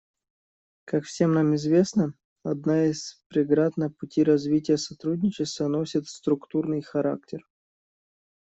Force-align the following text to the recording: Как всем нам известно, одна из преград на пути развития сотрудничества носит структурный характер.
Как 0.85 1.03
всем 1.03 1.33
нам 1.35 1.53
известно, 1.53 2.15
одна 2.43 2.85
из 2.87 3.23
преград 3.27 3.77
на 3.77 3.91
пути 3.91 4.23
развития 4.23 4.77
сотрудничества 4.79 5.67
носит 5.67 6.07
структурный 6.07 6.81
характер. 6.81 7.45